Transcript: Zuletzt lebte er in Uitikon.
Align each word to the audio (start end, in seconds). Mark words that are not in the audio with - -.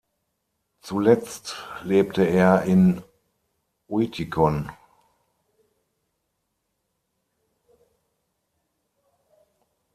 Zuletzt 0.79 1.63
lebte 1.83 2.23
er 2.23 2.63
in 2.63 3.03
Uitikon. 3.87 4.71